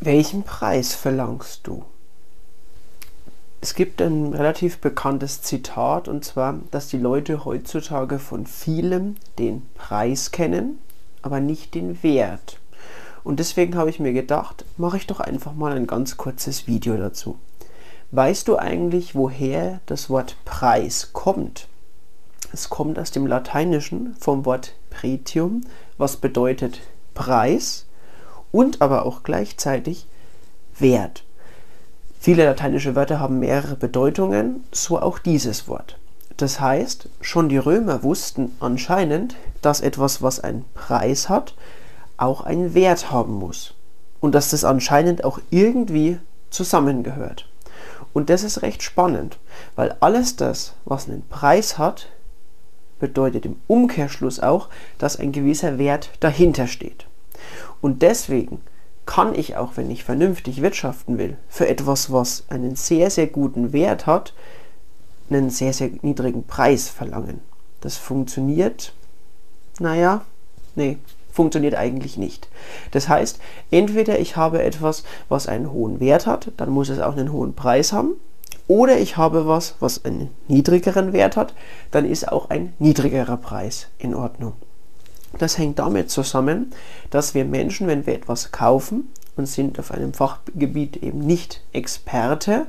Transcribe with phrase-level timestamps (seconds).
[0.00, 1.84] Welchen Preis verlangst du?
[3.60, 9.66] Es gibt ein relativ bekanntes Zitat und zwar, dass die Leute heutzutage von vielem den
[9.74, 10.78] Preis kennen,
[11.20, 12.60] aber nicht den Wert.
[13.24, 16.96] Und deswegen habe ich mir gedacht, mache ich doch einfach mal ein ganz kurzes Video
[16.96, 17.36] dazu.
[18.12, 21.66] Weißt du eigentlich, woher das Wort Preis kommt?
[22.52, 25.62] Es kommt aus dem Lateinischen vom Wort Pretium,
[25.96, 26.82] was bedeutet
[27.14, 27.87] Preis
[28.52, 30.06] und aber auch gleichzeitig
[30.78, 31.24] Wert.
[32.20, 35.98] Viele lateinische Wörter haben mehrere Bedeutungen, so auch dieses Wort.
[36.36, 41.54] Das heißt, schon die Römer wussten anscheinend, dass etwas, was einen Preis hat,
[42.16, 43.74] auch einen Wert haben muss.
[44.20, 46.18] Und dass das anscheinend auch irgendwie
[46.50, 47.48] zusammengehört.
[48.12, 49.38] Und das ist recht spannend,
[49.76, 52.08] weil alles das, was einen Preis hat,
[52.98, 57.06] bedeutet im Umkehrschluss auch, dass ein gewisser Wert dahinter steht.
[57.80, 58.60] Und deswegen
[59.06, 63.72] kann ich auch, wenn ich vernünftig wirtschaften will, für etwas, was einen sehr, sehr guten
[63.72, 64.34] Wert hat,
[65.30, 67.40] einen sehr, sehr niedrigen Preis verlangen.
[67.80, 68.92] Das funktioniert,
[69.78, 70.24] naja,
[70.74, 70.98] nee,
[71.32, 72.48] funktioniert eigentlich nicht.
[72.90, 77.16] Das heißt, entweder ich habe etwas, was einen hohen Wert hat, dann muss es auch
[77.16, 78.14] einen hohen Preis haben,
[78.66, 81.54] oder ich habe was, was einen niedrigeren Wert hat,
[81.90, 84.52] dann ist auch ein niedrigerer Preis in Ordnung.
[85.38, 86.72] Das hängt damit zusammen,
[87.10, 92.66] dass wir Menschen, wenn wir etwas kaufen und sind auf einem Fachgebiet eben nicht Experte,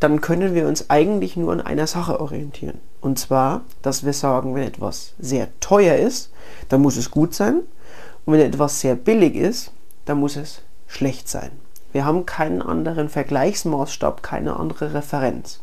[0.00, 2.80] dann können wir uns eigentlich nur an einer Sache orientieren.
[3.00, 6.32] Und zwar, dass wir sagen, wenn etwas sehr teuer ist,
[6.68, 7.60] dann muss es gut sein.
[8.24, 9.70] Und wenn etwas sehr billig ist,
[10.04, 11.50] dann muss es schlecht sein.
[11.92, 15.60] Wir haben keinen anderen Vergleichsmaßstab, keine andere Referenz.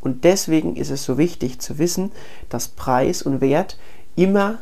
[0.00, 2.12] Und deswegen ist es so wichtig zu wissen,
[2.48, 3.78] dass Preis und Wert
[4.16, 4.58] immer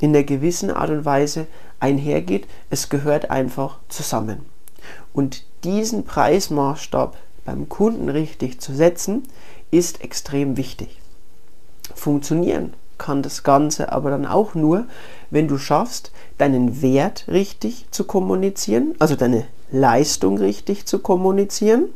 [0.00, 1.46] in der gewissen Art und Weise
[1.80, 2.46] einhergeht.
[2.70, 4.44] Es gehört einfach zusammen.
[5.12, 9.22] Und diesen Preismaßstab beim Kunden richtig zu setzen,
[9.70, 11.00] ist extrem wichtig.
[11.94, 14.86] Funktionieren kann das Ganze aber dann auch nur,
[15.30, 21.88] wenn du schaffst, deinen Wert richtig zu kommunizieren, also deine Leistung richtig zu kommunizieren,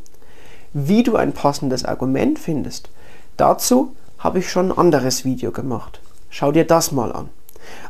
[0.72, 2.90] wie du ein passendes Argument findest.
[3.36, 6.00] Dazu habe ich schon ein anderes Video gemacht.
[6.28, 7.28] Schau dir das mal an.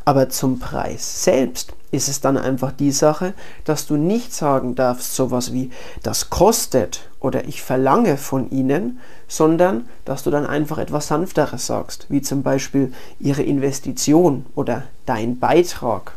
[0.04, 5.14] Aber zum Preis selbst ist es dann einfach die Sache, dass du nicht sagen darfst
[5.14, 5.70] sowas wie
[6.02, 12.06] das kostet oder ich verlange von ihnen, sondern dass du dann einfach etwas sanfteres sagst,
[12.08, 16.12] wie zum Beispiel ihre Investition oder dein Beitrag.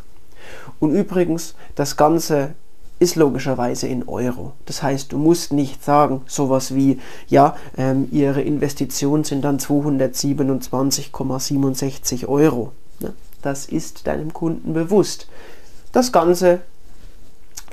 [0.78, 2.54] Und übrigens, das Ganze
[2.98, 4.52] ist logischerweise in Euro.
[4.66, 12.26] Das heißt, du musst nicht sagen sowas wie, ja, ähm, ihre Investitionen sind dann 227,67
[12.26, 12.72] Euro.
[13.00, 13.12] Ne?
[13.44, 15.28] Das ist deinem Kunden bewusst.
[15.92, 16.62] Das Ganze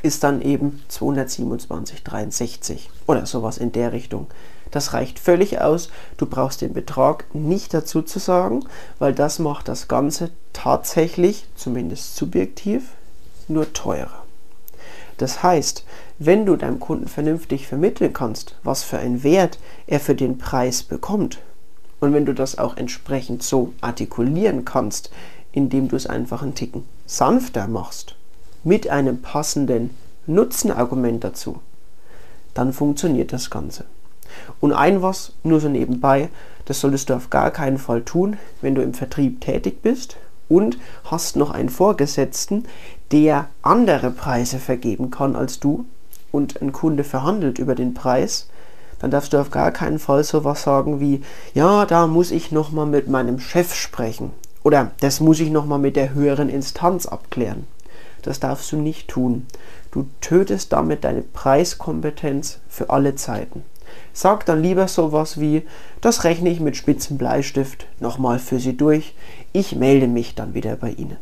[0.04, 4.28] ist dann eben 227,63 oder sowas in der Richtung.
[4.72, 5.88] Das reicht völlig aus.
[6.18, 8.66] Du brauchst den Betrag nicht dazu zu sagen,
[9.00, 12.90] weil das macht das Ganze tatsächlich, zumindest subjektiv,
[13.48, 14.26] nur teurer.
[15.20, 15.86] Das heißt,
[16.20, 19.58] wenn du deinem Kunden vernünftig vermitteln kannst, was für einen Wert
[19.88, 21.40] er für den Preis bekommt,
[22.02, 25.12] und wenn du das auch entsprechend so artikulieren kannst,
[25.54, 28.16] indem du es einfach einen Ticken sanfter machst,
[28.64, 29.90] mit einem passenden
[30.28, 31.60] Nutzenargument dazu,
[32.54, 33.86] dann funktioniert das Ganze.
[34.60, 36.30] Und ein was, nur so nebenbei,
[36.66, 40.16] das solltest du auf gar keinen Fall tun, wenn du im Vertrieb tätig bist
[40.48, 42.66] und hast noch einen Vorgesetzten,
[43.12, 45.86] der andere Preise vergeben kann als du
[46.32, 48.48] und ein Kunde verhandelt über den Preis,
[49.00, 51.24] dann darfst du auf gar keinen Fall sowas sagen wie,
[51.54, 54.32] ja, da muss ich nochmal mit meinem Chef sprechen
[54.64, 57.66] oder das muss ich nochmal mit der höheren Instanz abklären.
[58.22, 59.48] Das darfst du nicht tun.
[59.92, 63.64] Du tötest damit deine Preiskompetenz für alle Zeiten.
[64.14, 65.64] Sag dann lieber sowas wie,
[66.02, 69.16] das rechne ich mit spitzen Bleistift nochmal für Sie durch,
[69.54, 71.18] ich melde mich dann wieder bei Ihnen.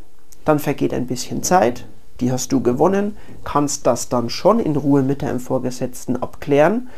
[0.45, 1.85] Dann vergeht ein bisschen Zeit,
[2.19, 6.89] die hast du gewonnen, kannst das dann schon in Ruhe mit deinem Vorgesetzten abklären,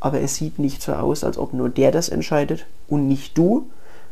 [0.00, 3.66] aber es sieht nicht so aus, als ob nur der das entscheidet und nicht du,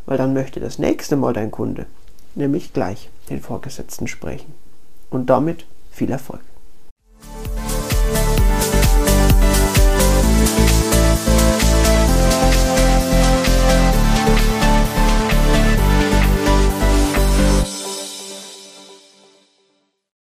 [0.09, 1.85] weil dann möchte das nächste Mal dein Kunde
[2.35, 4.55] nämlich gleich den Vorgesetzten sprechen.
[5.11, 6.41] Und damit viel Erfolg.